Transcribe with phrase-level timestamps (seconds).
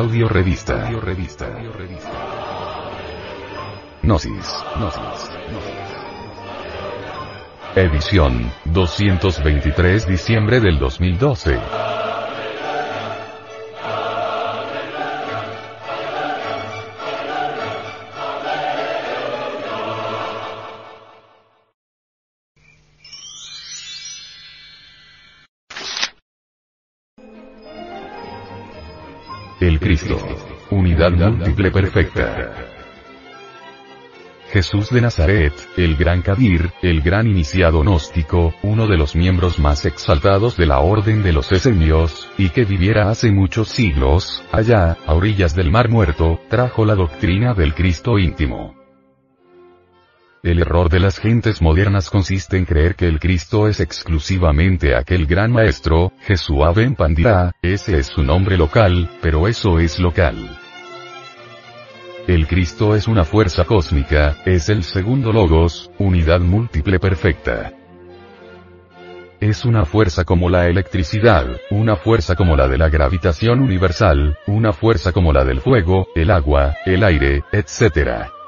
[0.00, 0.86] Audio revista.
[0.86, 1.46] Audio revista.
[4.02, 4.64] Gnosis.
[4.76, 5.30] Gnosis.
[7.76, 11.89] Edición, 223 diciembre del 2012.
[30.70, 32.54] Unidad múltiple perfecta.
[34.50, 39.84] Jesús de Nazaret, el gran Kabir, el gran iniciado gnóstico, uno de los miembros más
[39.84, 45.14] exaltados de la orden de los esenios, y que viviera hace muchos siglos, allá, a
[45.14, 48.79] orillas del Mar Muerto, trajo la doctrina del Cristo íntimo.
[50.42, 55.26] El error de las gentes modernas consiste en creer que el Cristo es exclusivamente aquel
[55.26, 56.96] gran maestro, Jesús Ben
[57.60, 60.58] ese es su nombre local, pero eso es local.
[62.26, 67.74] El Cristo es una fuerza cósmica, es el segundo logos, unidad múltiple perfecta.
[69.40, 74.72] Es una fuerza como la electricidad, una fuerza como la de la gravitación universal, una
[74.72, 78.39] fuerza como la del fuego, el agua, el aire, etc.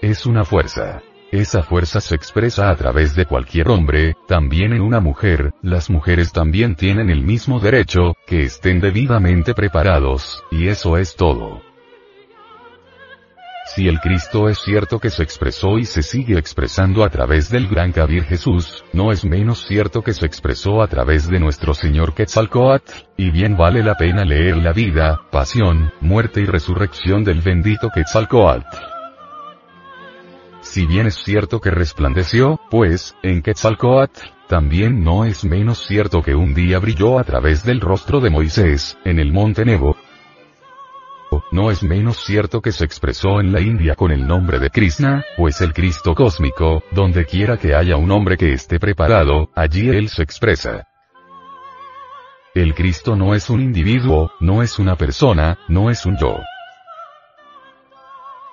[0.00, 1.02] Es una fuerza.
[1.32, 6.32] Esa fuerza se expresa a través de cualquier hombre, también en una mujer, las mujeres
[6.32, 11.62] también tienen el mismo derecho, que estén debidamente preparados, y eso es todo.
[13.74, 17.66] Si el Cristo es cierto que se expresó y se sigue expresando a través del
[17.66, 22.14] gran Kabir Jesús, no es menos cierto que se expresó a través de nuestro Señor
[22.14, 27.90] Quetzalcoatl, y bien vale la pena leer la vida, pasión, muerte y resurrección del bendito
[27.90, 28.97] Quetzalcoatl.
[30.70, 36.34] Si bien es cierto que resplandeció, pues, en Quetzalcoatl, también no es menos cierto que
[36.34, 39.96] un día brilló a través del rostro de Moisés, en el monte Nebo.
[41.52, 45.24] No es menos cierto que se expresó en la India con el nombre de Krishna,
[45.38, 50.10] pues el Cristo cósmico, donde quiera que haya un hombre que esté preparado, allí él
[50.10, 50.86] se expresa.
[52.54, 56.36] El Cristo no es un individuo, no es una persona, no es un yo.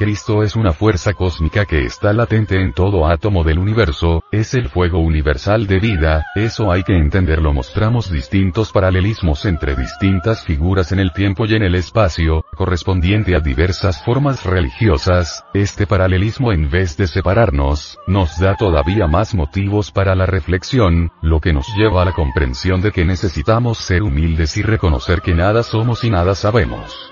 [0.00, 4.70] Cristo es una fuerza cósmica que está latente en todo átomo del universo, es el
[4.70, 7.52] fuego universal de vida, eso hay que entenderlo.
[7.52, 13.40] Mostramos distintos paralelismos entre distintas figuras en el tiempo y en el espacio, correspondiente a
[13.40, 20.14] diversas formas religiosas, este paralelismo en vez de separarnos, nos da todavía más motivos para
[20.14, 24.62] la reflexión, lo que nos lleva a la comprensión de que necesitamos ser humildes y
[24.62, 27.10] reconocer que nada somos y nada sabemos.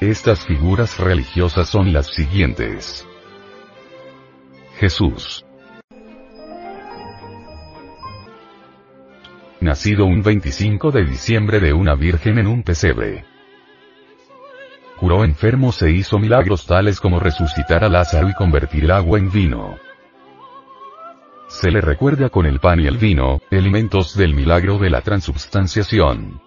[0.00, 3.08] Estas figuras religiosas son las siguientes.
[4.76, 5.46] Jesús.
[9.58, 13.24] Nacido un 25 de diciembre de una virgen en un pesebre.
[15.00, 19.78] Curó enfermos e hizo milagros tales como resucitar a Lázaro y convertir agua en vino.
[21.48, 26.45] Se le recuerda con el pan y el vino, elementos del milagro de la transubstanciación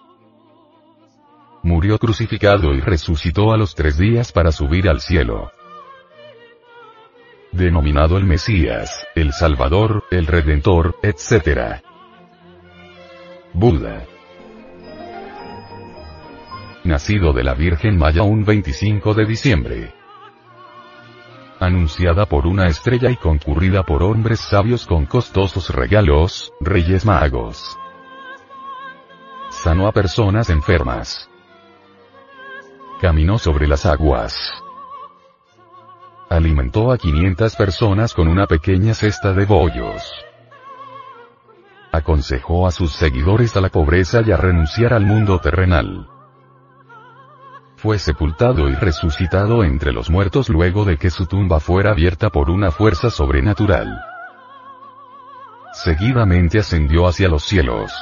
[1.62, 5.52] murió crucificado y resucitó a los tres días para subir al cielo.
[7.52, 11.82] Denominado el Mesías, el Salvador, el Redentor, etc.
[13.52, 14.06] Buda.
[16.84, 19.94] Nacido de la Virgen Maya un 25 de diciembre.
[21.58, 27.76] Anunciada por una estrella y concurrida por hombres sabios con costosos regalos, reyes magos.
[29.50, 31.30] Sanó a personas enfermas
[33.00, 34.36] caminó sobre las aguas.
[36.28, 40.02] Alimentó a 500 personas con una pequeña cesta de bollos.
[41.92, 46.06] Aconsejó a sus seguidores a la pobreza y a renunciar al mundo terrenal.
[47.76, 52.50] Fue sepultado y resucitado entre los muertos luego de que su tumba fuera abierta por
[52.50, 53.98] una fuerza sobrenatural.
[55.72, 57.92] Seguidamente ascendió hacia los cielos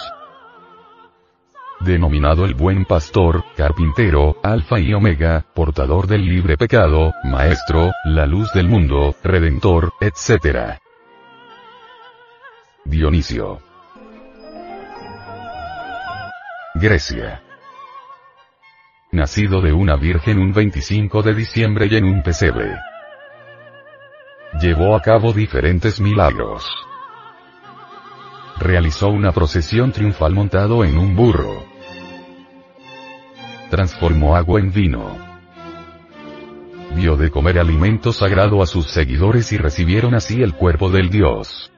[1.80, 8.52] denominado el buen pastor, carpintero, alfa y omega, portador del libre pecado, maestro, la luz
[8.52, 10.78] del mundo, redentor, etc.
[12.84, 13.60] Dionisio.
[16.74, 17.42] Grecia.
[19.10, 22.76] Nacido de una virgen un 25 de diciembre y en un pesebre.
[24.60, 26.66] Llevó a cabo diferentes milagros
[28.58, 31.67] realizó una procesión triunfal montado en un burro.
[33.70, 35.16] Transformó agua en vino.
[36.96, 41.70] Dio de comer alimento sagrado a sus seguidores y recibieron así el cuerpo del Dios.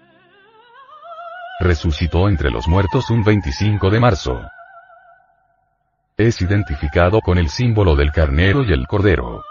[1.58, 4.40] Resucitó entre los muertos un 25 de marzo.
[6.16, 9.42] es identificado con el símbolo del carnero y el cordero.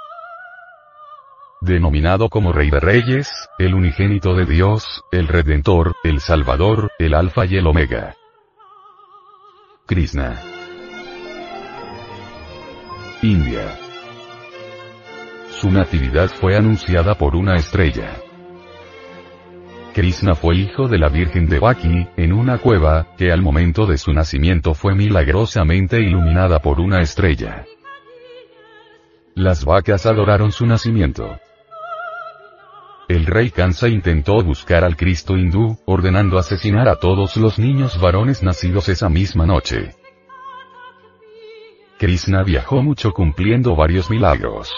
[1.61, 7.45] Denominado como Rey de Reyes, el unigénito de Dios, el Redentor, el Salvador, el Alfa
[7.45, 8.15] y el Omega.
[9.87, 10.48] Krishna.
[13.21, 13.77] India.
[15.49, 18.15] Su natividad fue anunciada por una estrella.
[19.93, 23.97] Krishna fue hijo de la Virgen de Baki, en una cueva, que al momento de
[23.97, 27.65] su nacimiento fue milagrosamente iluminada por una estrella.
[29.35, 31.37] Las vacas adoraron su nacimiento.
[33.09, 38.43] El rey Kansa intentó buscar al Cristo hindú, ordenando asesinar a todos los niños varones
[38.43, 39.98] nacidos esa misma noche.
[41.99, 44.73] Krishna viajó mucho cumpliendo varios milagros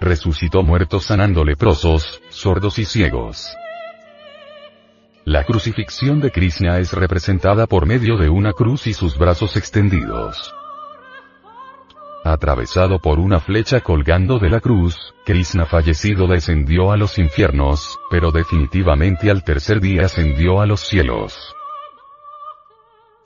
[0.00, 3.54] resucitó muertos sanando leprosos, sordos y ciegos.
[5.24, 10.52] La crucifixión de Krishna es representada por medio de una cruz y sus brazos extendidos.
[12.24, 18.30] Atravesado por una flecha colgando de la cruz, Krishna fallecido descendió a los infiernos, pero
[18.30, 21.54] definitivamente al tercer día ascendió a los cielos.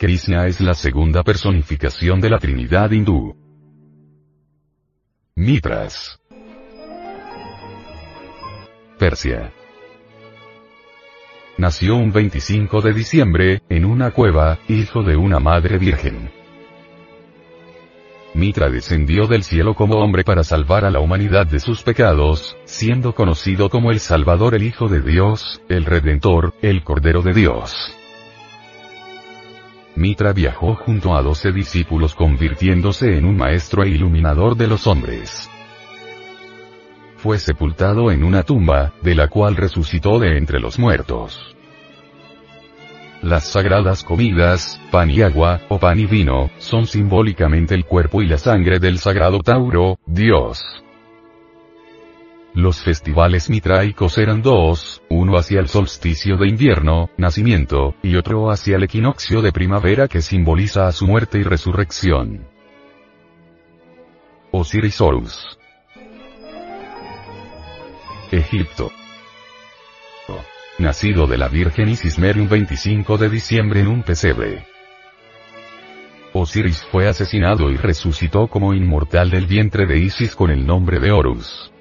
[0.05, 3.35] Krishna es la segunda personificación de la Trinidad hindú.
[5.35, 6.21] Mitras.
[8.99, 9.51] Persia.
[11.57, 16.31] Nació un 25 de diciembre, en una cueva, hijo de una madre virgen.
[18.35, 23.15] Mitra descendió del cielo como hombre para salvar a la humanidad de sus pecados, siendo
[23.15, 28.04] conocido como el Salvador el Hijo de Dios, el Redentor, el Cordero de Dios.
[29.97, 35.49] Mitra viajó junto a doce discípulos convirtiéndose en un maestro e iluminador de los hombres
[37.25, 41.57] fue sepultado en una tumba, de la cual resucitó de entre los muertos.
[43.23, 48.27] Las sagradas comidas, pan y agua, o pan y vino, son simbólicamente el cuerpo y
[48.27, 50.84] la sangre del sagrado Tauro, Dios.
[52.55, 58.77] Los festivales mitraicos eran dos, uno hacia el solsticio de invierno, nacimiento, y otro hacia
[58.77, 62.47] el equinoccio de primavera que simboliza a su muerte y resurrección.
[64.53, 65.59] Osiris Horus
[68.31, 68.93] Egipto.
[70.79, 74.65] Nacido de la Virgen Isis un 25 de diciembre en un pesebre.
[76.33, 81.11] Osiris fue asesinado y resucitó como inmortal del vientre de Isis con el nombre de
[81.11, 81.74] Horus.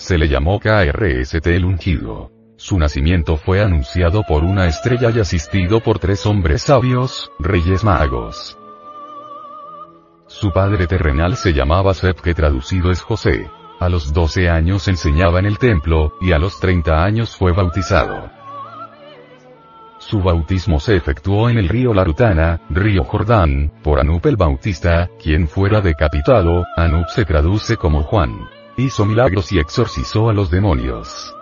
[0.00, 2.30] Se le llamó KRST el ungido.
[2.56, 8.58] Su nacimiento fue anunciado por una estrella y asistido por tres hombres sabios, reyes magos.
[10.26, 13.50] Su padre terrenal se llamaba Sep que traducido es José.
[13.78, 18.30] A los 12 años enseñaba en el templo, y a los 30 años fue bautizado.
[19.98, 25.46] Su bautismo se efectuó en el río Larutana, río Jordán, por Anup el Bautista, quien
[25.46, 28.59] fuera decapitado, Anup se traduce como Juan.
[28.80, 31.34] Hizo milagros y exorcizó a los demonios.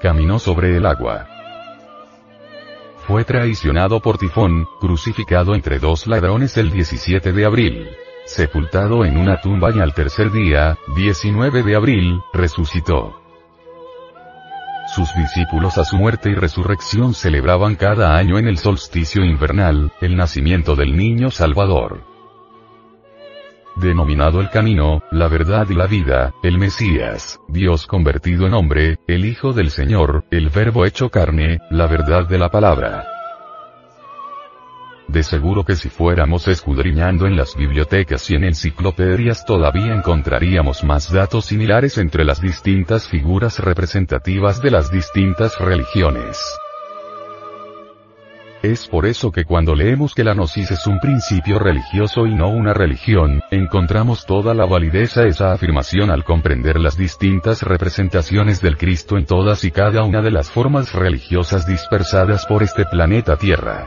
[0.00, 1.26] Caminó sobre el agua.
[3.08, 7.88] Fue traicionado por Tifón, crucificado entre dos ladrones el 17 de abril
[8.24, 13.20] sepultado en una tumba y al tercer día, 19 de abril, resucitó.
[14.94, 20.16] Sus discípulos a su muerte y resurrección celebraban cada año en el solsticio invernal, el
[20.16, 22.13] nacimiento del niño Salvador.
[23.76, 29.24] Denominado el camino, la verdad y la vida, el Mesías, Dios convertido en hombre, el
[29.24, 33.04] Hijo del Señor, el Verbo hecho carne, la verdad de la palabra.
[35.08, 41.12] De seguro que si fuéramos escudriñando en las bibliotecas y en enciclopedias todavía encontraríamos más
[41.12, 46.38] datos similares entre las distintas figuras representativas de las distintas religiones.
[48.64, 52.48] Es por eso que cuando leemos que la gnosis es un principio religioso y no
[52.48, 58.78] una religión, encontramos toda la validez a esa afirmación al comprender las distintas representaciones del
[58.78, 63.86] Cristo en todas y cada una de las formas religiosas dispersadas por este planeta Tierra.